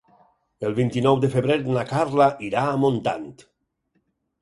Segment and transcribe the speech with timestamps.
[0.69, 3.33] El vint-i-nou de febrer na Carla irà a Montant.